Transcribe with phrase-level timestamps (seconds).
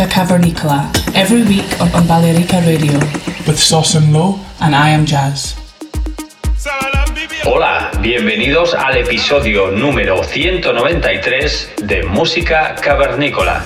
[0.00, 2.98] Musica Cavernicola every week on, on Balearica Radio
[3.46, 5.56] with Sauce and Low and I am Jazz.
[7.44, 13.62] Hola, bienvenidos al episodio número 193 de Música Cavernícola.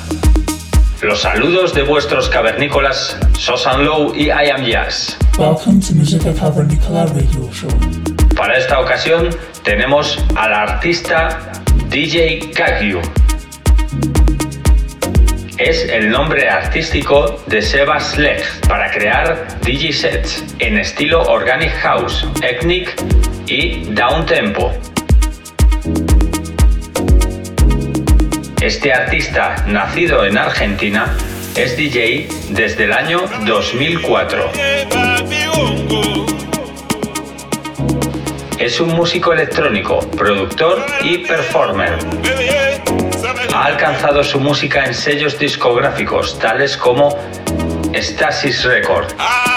[1.02, 5.16] Los saludos de vuestros cavernícolas Sosan Low y I Am Jazz.
[5.38, 7.70] Welcome to Musica Cavernicola radio show.
[8.36, 9.28] Para esta ocasión
[9.62, 11.52] tenemos al artista
[11.90, 13.00] DJ Kagyu.
[15.64, 22.28] Es el nombre artístico de Seba Sleg para crear DJ sets en estilo Organic House,
[22.42, 22.94] Ethnic
[23.46, 24.74] y Down Tempo.
[28.60, 31.16] Este artista, nacido en Argentina,
[31.56, 34.50] es DJ desde el año 2004.
[38.58, 41.96] Es un músico electrónico, productor y performer.
[43.64, 47.18] Ha alcanzado su música en sellos discográficos tales como
[47.94, 49.06] Stasis Record,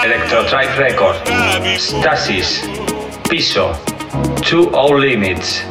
[0.02, 1.16] Electrotribe Record,
[1.76, 2.64] Stasis,
[3.28, 3.78] Piso,
[4.48, 5.62] Two All Limits,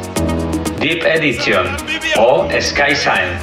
[0.78, 1.66] Deep Edition
[2.16, 3.36] o Sky Sign.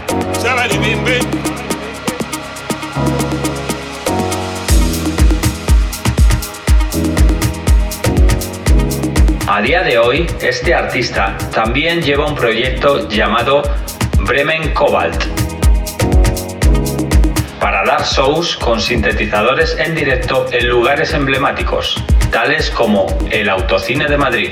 [9.47, 13.61] A día de hoy, este artista también lleva un proyecto llamado
[14.25, 15.23] Bremen Cobalt
[17.59, 24.17] para dar shows con sintetizadores en directo en lugares emblemáticos, tales como el Autocine de
[24.17, 24.51] Madrid.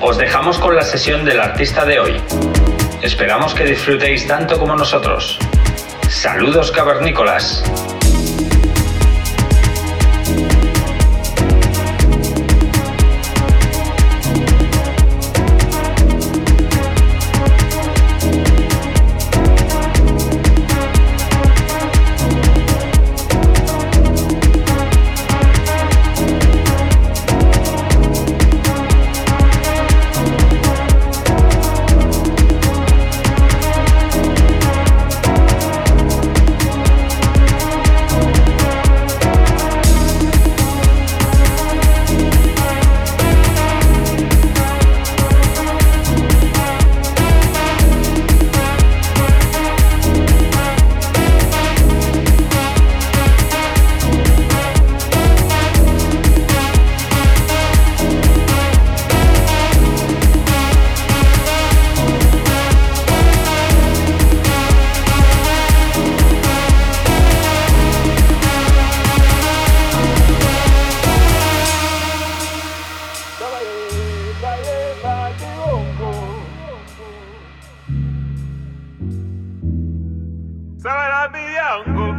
[0.00, 2.20] Os dejamos con la sesión del artista de hoy.
[3.02, 5.38] Esperamos que disfrutéis tanto como nosotros.
[6.08, 7.62] Saludos cavernícolas.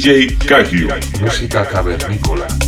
[0.00, 0.88] DJ Kagyu.
[1.20, 2.59] Música cavernícola.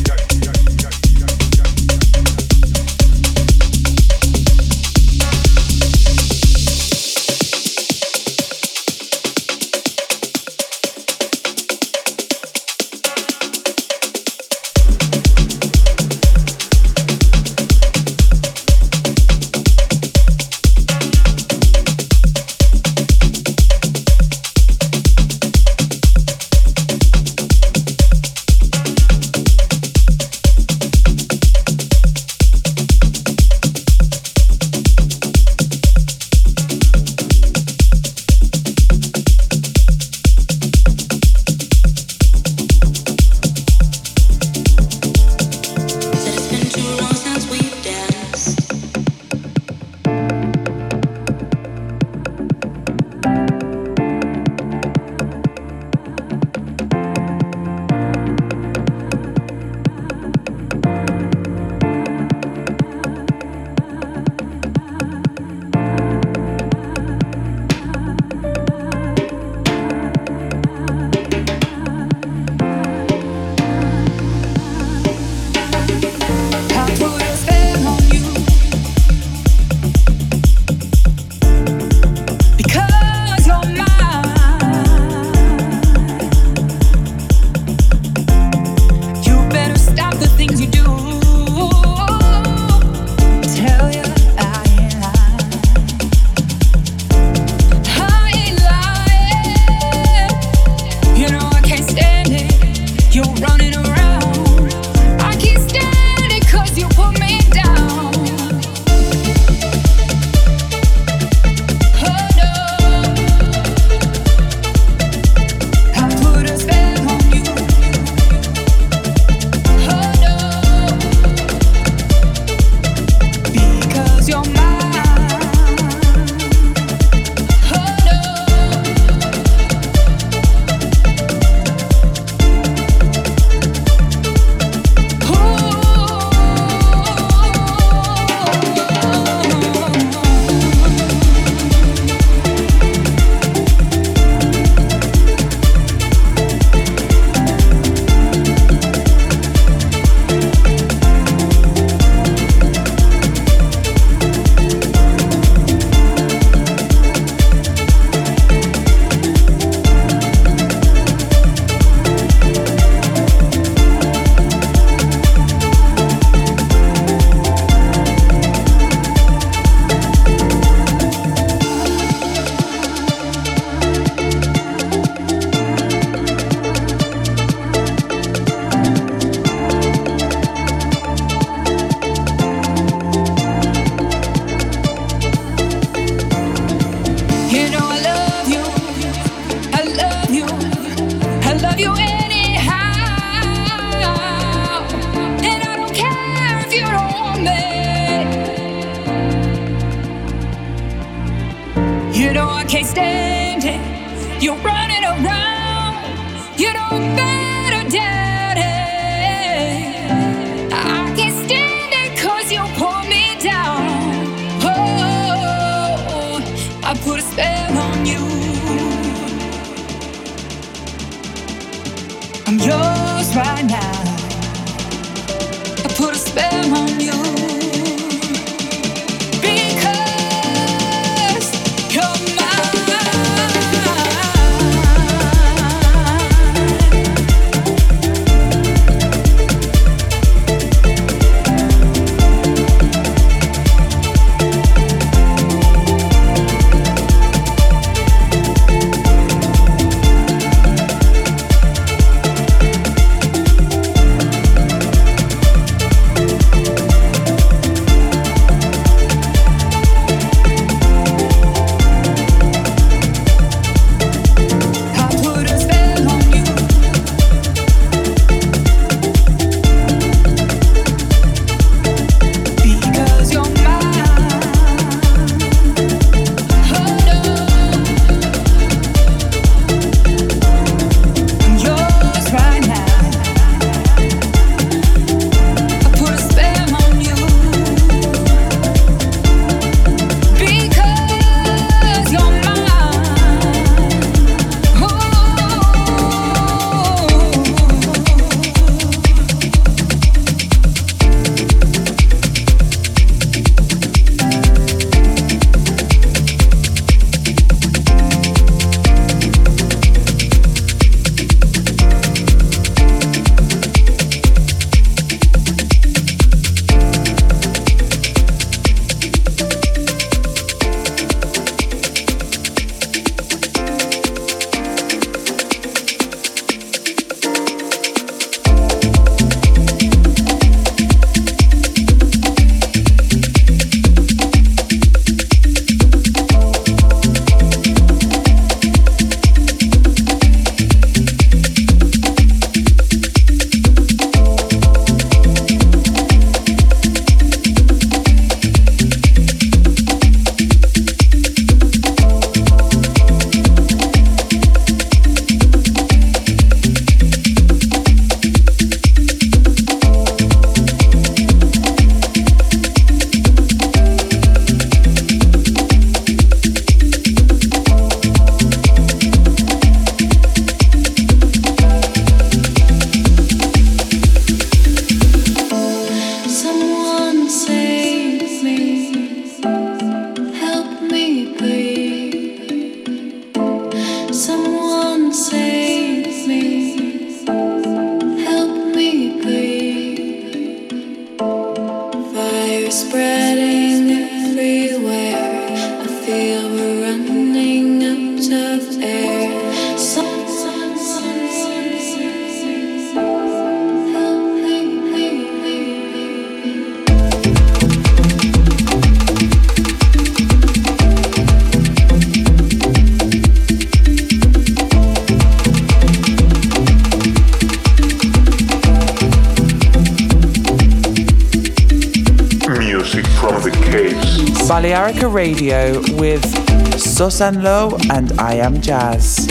[427.23, 429.22] And I Am Jazz.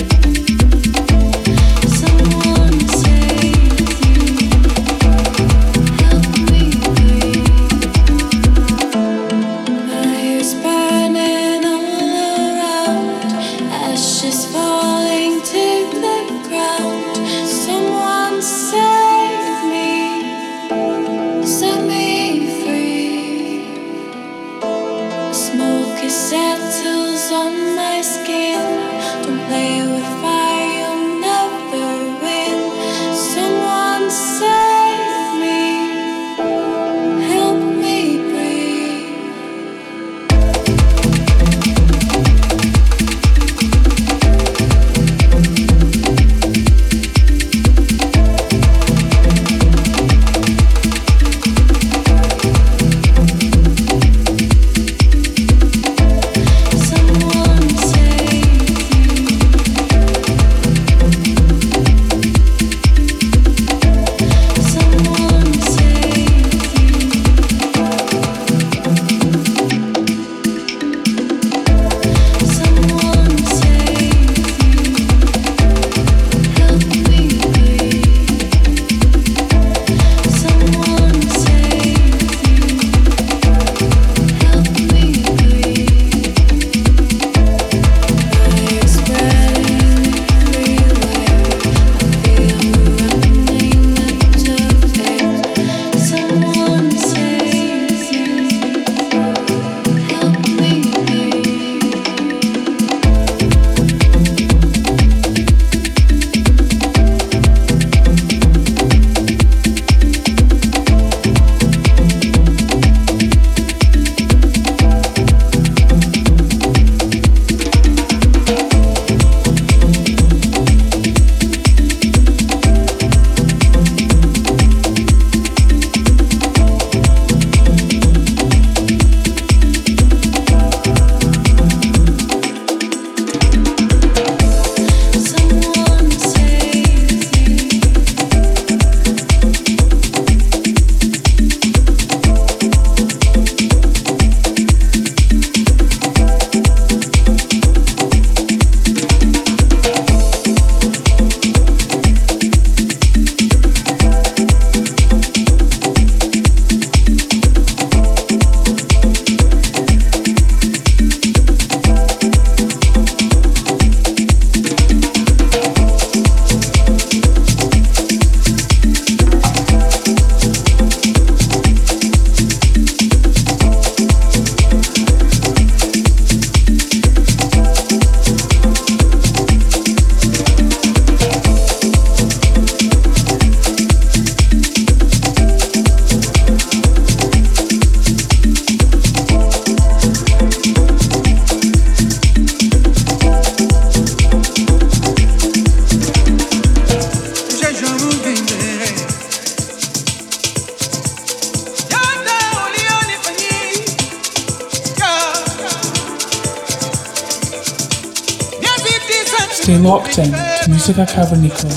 [210.82, 211.76] Música Cavernícola,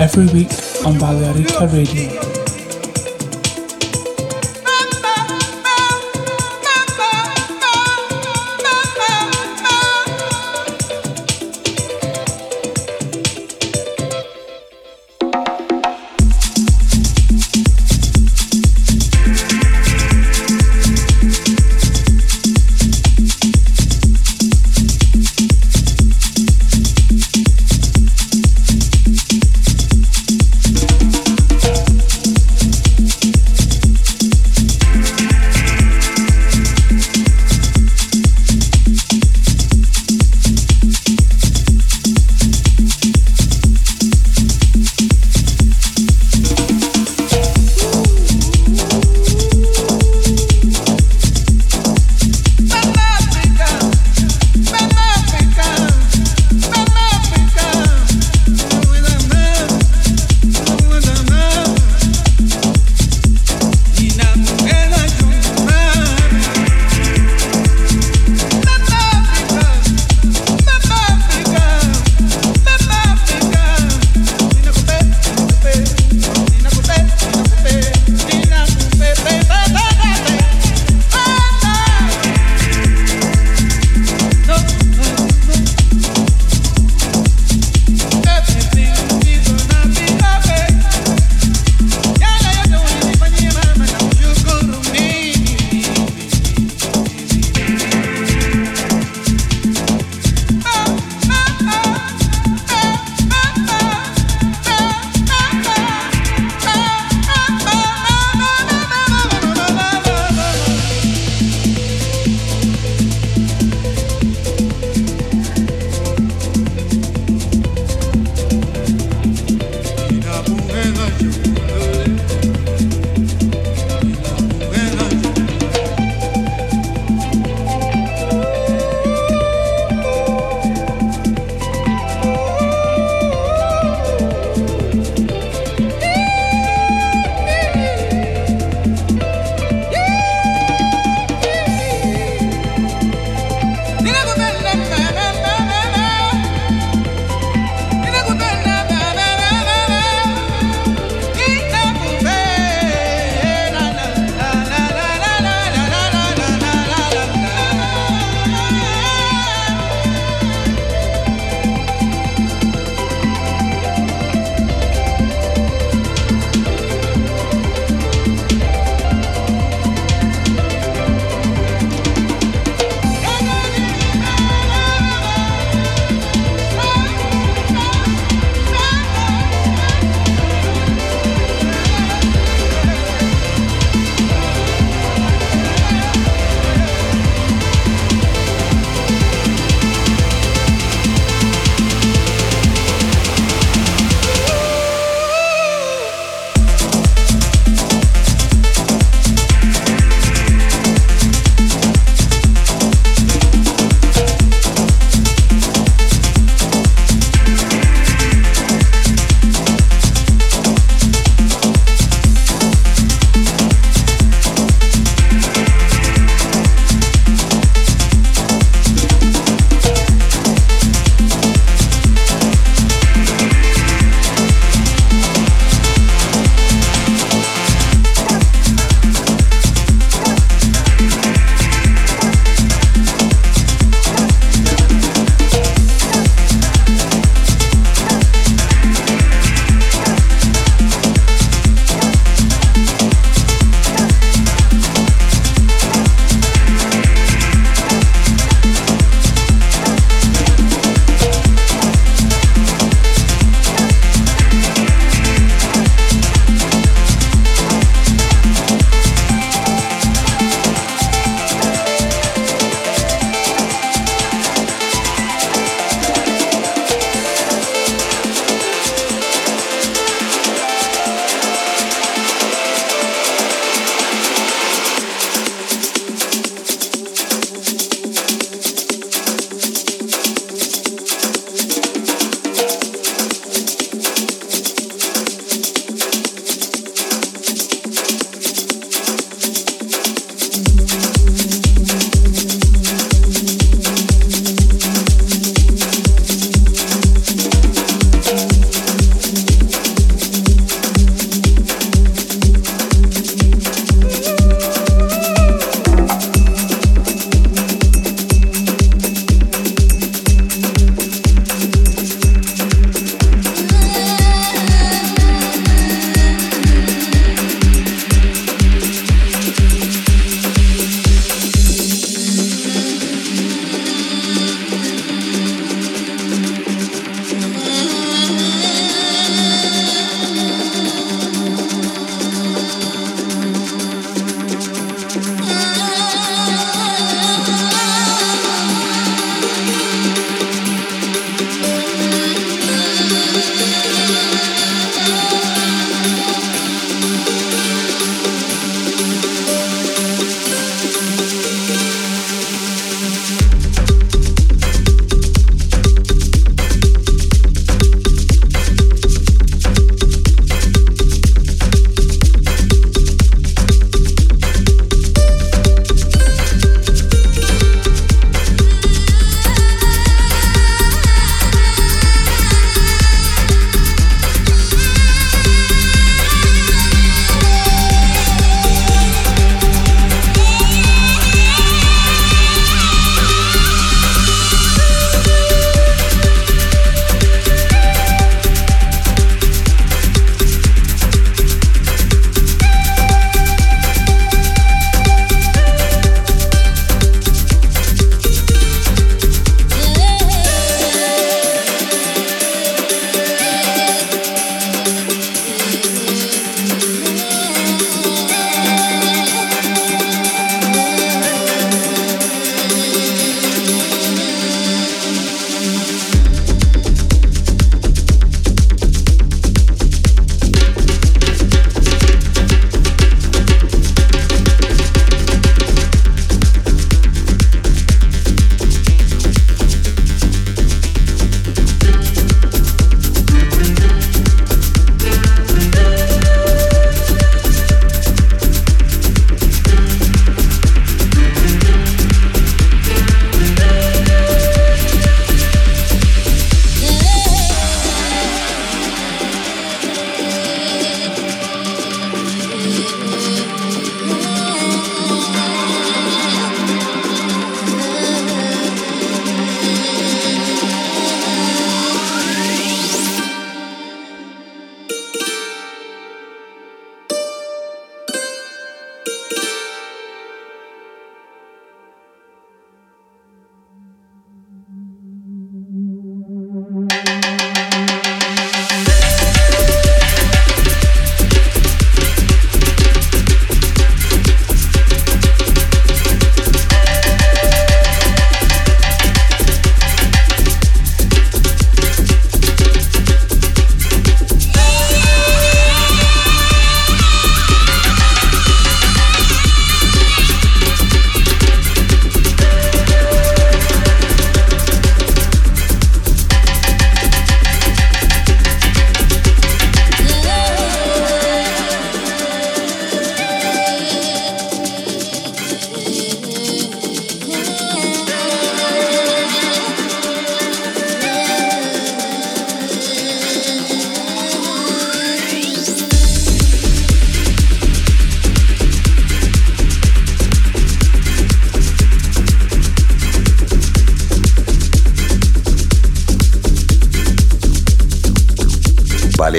[0.00, 0.50] every week
[0.84, 2.39] on Balearica Radio.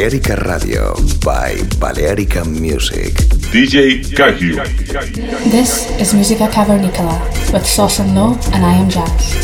[0.01, 3.13] Balearica Radio by Balearica Music.
[3.51, 4.55] DJ Cahue.
[5.51, 7.21] This is Musica Cavernicola
[7.53, 9.40] with Sauce and Low and I Am Jazz.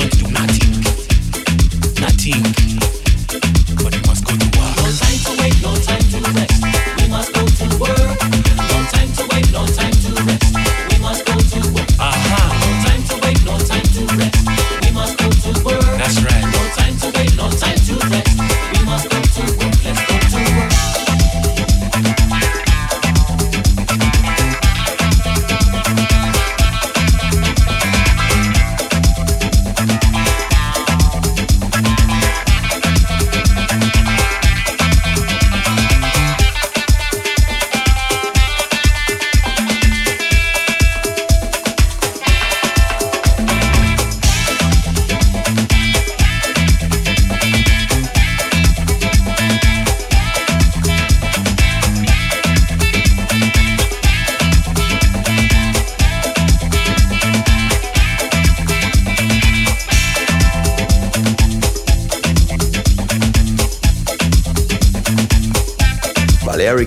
[0.00, 0.50] one, two, not.
[2.00, 2.99] Not.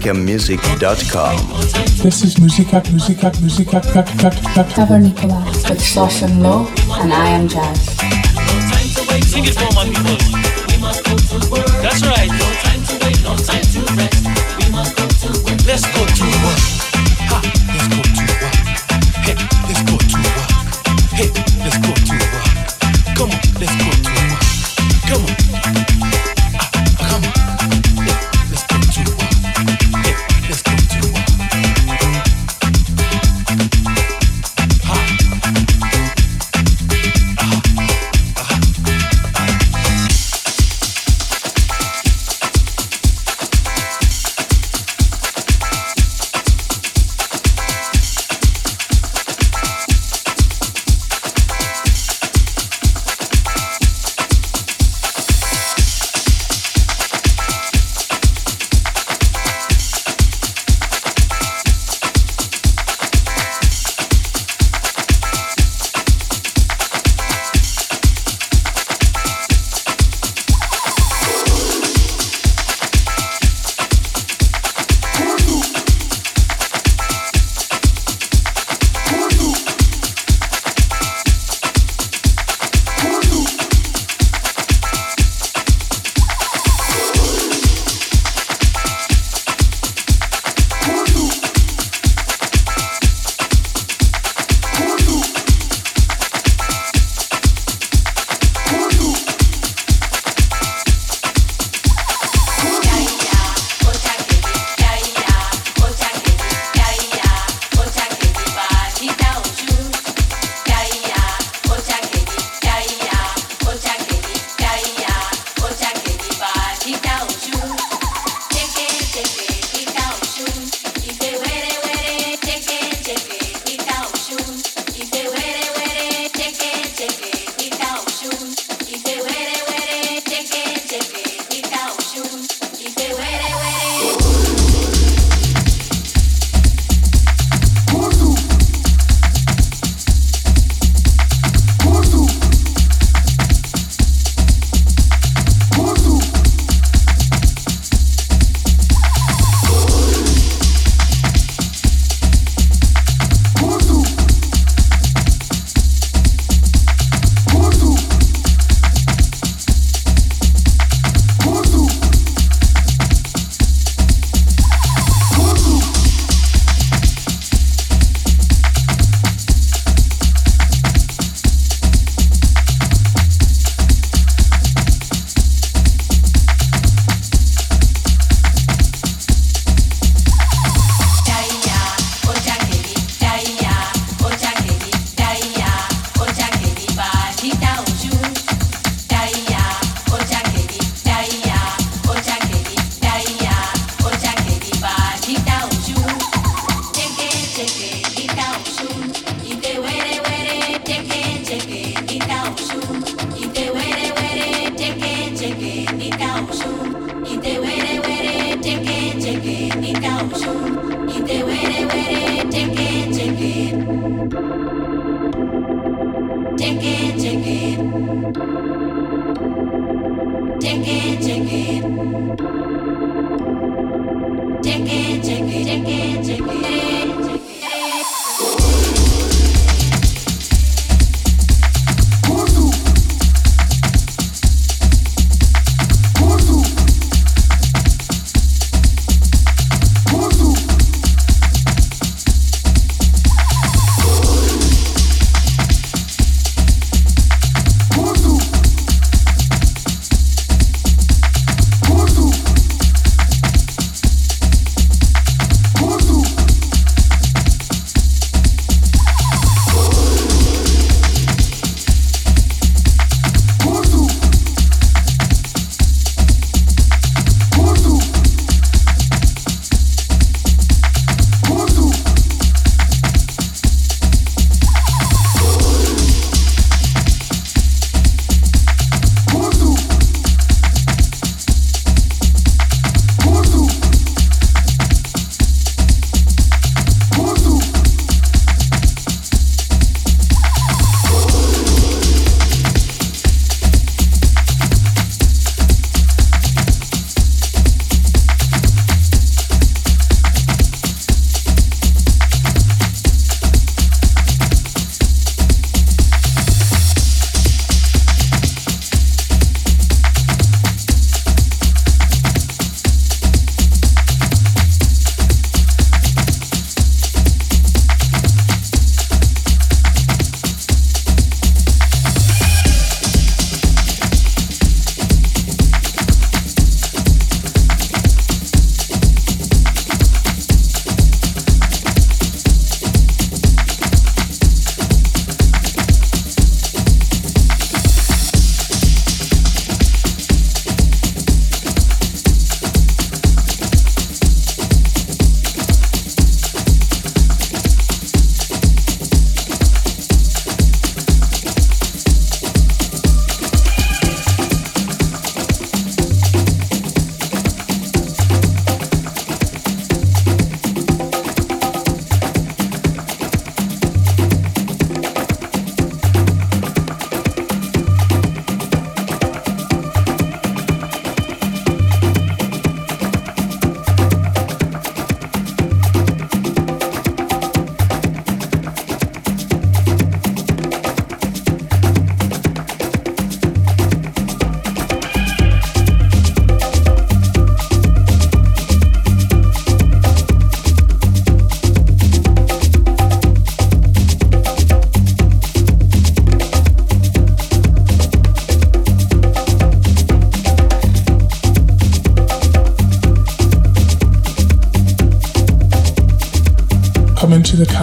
[0.03, 1.37] musicamusic.com.
[2.03, 6.67] This is Musica Musica Musica Cut Cut Cut Nicolas with Sauce and Low
[6.99, 7.87] and I am Jazz.
[8.01, 8.11] No
[8.67, 9.23] time to wait,
[9.55, 10.17] for my people.
[10.67, 11.67] We must go to work.
[11.81, 12.27] That's right.
[12.27, 13.23] No time to wait,
[15.65, 16.12] Let's go.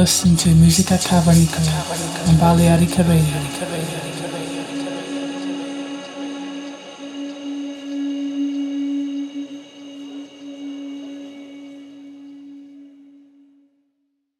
[0.00, 1.84] Listening to Musica Cavernicola
[2.26, 3.49] on um Balearica Radio.